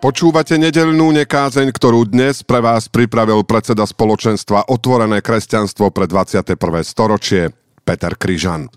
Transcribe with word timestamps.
Počúvate 0.00 0.56
nedelnú 0.56 1.12
nekázeň, 1.12 1.76
ktorú 1.76 2.08
dnes 2.08 2.40
pre 2.40 2.64
vás 2.64 2.88
pripravil 2.88 3.44
predseda 3.44 3.84
spoločenstva 3.84 4.72
Otvorené 4.72 5.20
kresťanstvo 5.20 5.92
pre 5.92 6.08
21. 6.08 6.56
storočie 6.88 7.52
Peter 7.84 8.16
Kryžan. 8.16 8.72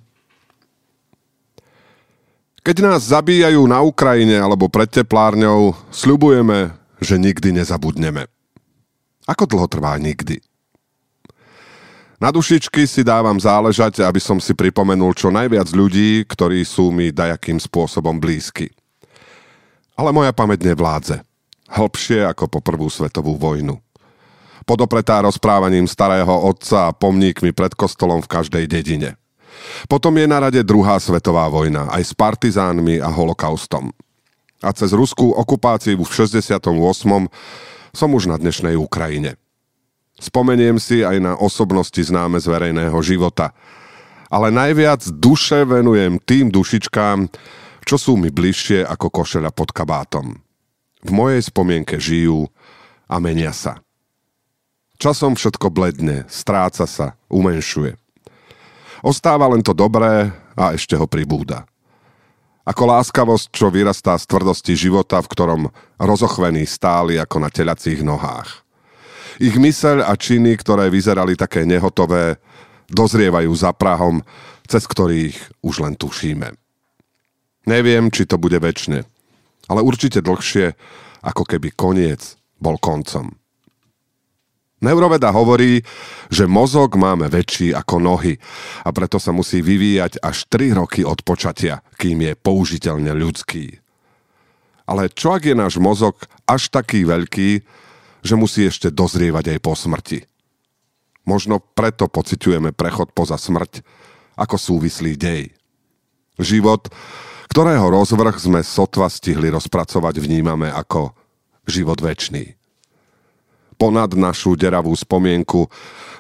Keď 2.60 2.76
nás 2.84 3.08
zabíjajú 3.08 3.64
na 3.64 3.80
Ukrajine 3.80 4.36
alebo 4.36 4.68
pred 4.68 4.92
teplárňou, 4.92 5.72
sľubujeme, 5.96 6.76
že 7.00 7.16
nikdy 7.16 7.56
nezabudneme. 7.56 8.28
Ako 9.24 9.48
dlho 9.48 9.72
trvá 9.72 9.96
nikdy? 9.96 10.44
Na 12.20 12.36
dušičky 12.36 12.84
si 12.84 13.00
dávam 13.00 13.40
záležať, 13.40 14.04
aby 14.04 14.20
som 14.20 14.44
si 14.44 14.52
pripomenul 14.52 15.16
čo 15.16 15.32
najviac 15.32 15.72
ľudí, 15.72 16.28
ktorí 16.28 16.68
sú 16.68 16.92
mi 16.92 17.16
dajakým 17.16 17.64
spôsobom 17.64 18.20
blízky. 18.20 18.76
Ale 19.94 20.10
moja 20.10 20.34
pamäť 20.34 20.74
nevládze. 20.74 21.22
Hlbšie 21.70 22.26
ako 22.30 22.50
po 22.50 22.60
prvú 22.62 22.90
svetovú 22.90 23.38
vojnu. 23.38 23.78
Podopretá 24.64 25.20
rozprávaním 25.22 25.90
starého 25.90 26.32
otca 26.32 26.90
a 26.90 26.96
pomníkmi 26.96 27.52
pred 27.52 27.76
kostolom 27.76 28.24
v 28.24 28.32
každej 28.32 28.66
dedine. 28.66 29.20
Potom 29.86 30.16
je 30.18 30.26
na 30.26 30.40
rade 30.40 30.62
druhá 30.66 30.98
svetová 30.98 31.46
vojna, 31.52 31.92
aj 31.92 32.04
s 32.10 32.14
partizánmi 32.16 33.04
a 33.04 33.10
holokaustom. 33.12 33.92
A 34.64 34.70
cez 34.72 34.96
ruskú 34.96 35.36
okupáciu 35.36 36.00
v 36.00 36.08
68. 36.08 36.64
som 37.92 38.10
už 38.16 38.32
na 38.32 38.40
dnešnej 38.40 38.80
Ukrajine. 38.80 39.36
Spomeniem 40.18 40.80
si 40.80 41.04
aj 41.04 41.18
na 41.20 41.34
osobnosti 41.36 42.00
známe 42.00 42.40
z 42.40 42.48
verejného 42.48 42.96
života. 43.04 43.52
Ale 44.32 44.50
najviac 44.50 45.04
duše 45.20 45.68
venujem 45.68 46.18
tým 46.24 46.50
dušičkám, 46.50 47.28
čo 47.84 48.00
sú 48.00 48.16
mi 48.16 48.32
bližšie 48.32 48.88
ako 48.88 49.12
košeľa 49.12 49.52
pod 49.52 49.76
kabátom. 49.76 50.40
V 51.04 51.12
mojej 51.12 51.44
spomienke 51.44 52.00
žijú 52.00 52.48
a 53.08 53.20
menia 53.20 53.52
sa. 53.52 53.84
Časom 54.98 55.36
všetko 55.36 55.68
bledne, 55.68 56.24
stráca 56.32 56.88
sa, 56.88 57.20
umenšuje. 57.28 58.00
Ostáva 59.04 59.52
len 59.52 59.60
to 59.60 59.76
dobré 59.76 60.32
a 60.56 60.72
ešte 60.72 60.96
ho 60.96 61.04
pribúda. 61.04 61.68
Ako 62.64 62.88
láskavosť, 62.88 63.52
čo 63.52 63.68
vyrastá 63.68 64.16
z 64.16 64.24
tvrdosti 64.24 64.80
života, 64.80 65.20
v 65.20 65.28
ktorom 65.28 65.62
rozochvení 66.00 66.64
stáli 66.64 67.20
ako 67.20 67.44
na 67.44 67.52
telacích 67.52 68.00
nohách. 68.00 68.64
Ich 69.44 69.60
myseľ 69.60 70.08
a 70.08 70.16
činy, 70.16 70.56
ktoré 70.56 70.88
vyzerali 70.88 71.36
také 71.36 71.68
nehotové, 71.68 72.40
dozrievajú 72.88 73.52
za 73.52 73.76
Prahom, 73.76 74.24
cez 74.64 74.88
ktorých 74.88 75.36
už 75.60 75.84
len 75.84 76.00
tušíme. 76.00 76.63
Neviem, 77.64 78.12
či 78.12 78.28
to 78.28 78.36
bude 78.36 78.60
väčšine, 78.60 79.08
ale 79.72 79.80
určite 79.80 80.20
dlhšie, 80.20 80.76
ako 81.24 81.44
keby 81.48 81.72
koniec 81.72 82.36
bol 82.60 82.76
koncom. 82.76 83.32
Neuroveda 84.84 85.32
hovorí, 85.32 85.80
že 86.28 86.44
mozog 86.44 87.00
máme 87.00 87.32
väčší 87.32 87.72
ako 87.72 88.04
nohy 88.04 88.36
a 88.84 88.92
preto 88.92 89.16
sa 89.16 89.32
musí 89.32 89.64
vyvíjať 89.64 90.20
až 90.20 90.44
3 90.52 90.76
roky 90.76 91.08
od 91.08 91.24
počatia, 91.24 91.80
kým 91.96 92.20
je 92.20 92.36
použiteľne 92.36 93.16
ľudský. 93.16 93.80
Ale 94.84 95.08
čo 95.08 95.32
ak 95.32 95.48
je 95.48 95.56
náš 95.56 95.80
mozog 95.80 96.20
až 96.44 96.68
taký 96.68 97.08
veľký, 97.08 97.64
že 98.28 98.36
musí 98.36 98.68
ešte 98.68 98.92
dozrievať 98.92 99.56
aj 99.56 99.60
po 99.64 99.72
smrti? 99.72 100.28
Možno 101.24 101.64
preto 101.64 102.12
pociťujeme 102.12 102.76
prechod 102.76 103.16
poza 103.16 103.40
smrť 103.40 103.80
ako 104.36 104.60
súvislý 104.60 105.16
dej. 105.16 105.56
Život 106.36 106.92
ktorého 107.54 107.86
rozvrh 107.86 108.34
sme 108.42 108.66
sotva 108.66 109.06
stihli 109.06 109.54
rozpracovať, 109.54 110.18
vnímame 110.18 110.74
ako 110.74 111.14
život 111.70 112.02
väčší. 112.02 112.58
Ponad 113.78 114.18
našu 114.18 114.58
deravú 114.58 114.90
spomienku 114.98 115.70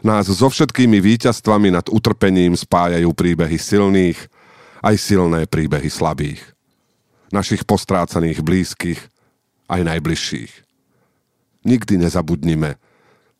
nás 0.05 0.29
so 0.29 0.45
všetkými 0.45 1.01
víťazstvami 1.01 1.73
nad 1.73 1.89
utrpením 1.89 2.53
spájajú 2.53 3.09
príbehy 3.17 3.57
silných, 3.57 4.19
aj 4.85 4.95
silné 5.01 5.49
príbehy 5.49 5.89
slabých. 5.89 6.53
Našich 7.33 7.65
postrácaných 7.65 8.45
blízkych, 8.45 9.01
aj 9.73 9.81
najbližších. 9.89 10.53
Nikdy 11.65 11.93
nezabudnime, 11.97 12.77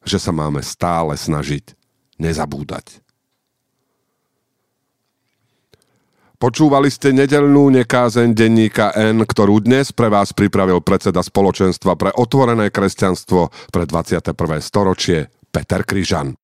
že 0.02 0.18
sa 0.18 0.34
máme 0.34 0.66
stále 0.66 1.14
snažiť 1.14 1.78
nezabúdať. 2.18 3.03
Počúvali 6.44 6.92
ste 6.92 7.16
nedelnú 7.16 7.72
nekázeň 7.72 8.36
denníka 8.36 8.92
N, 9.00 9.24
ktorú 9.24 9.64
dnes 9.64 9.96
pre 9.96 10.12
vás 10.12 10.36
pripravil 10.36 10.84
predseda 10.84 11.24
spoločenstva 11.24 11.96
pre 11.96 12.12
otvorené 12.12 12.68
kresťanstvo 12.68 13.72
pre 13.72 13.88
21. 13.88 14.36
storočie 14.59 15.31
Peter 15.56 15.88
Kryžan. 15.88 16.36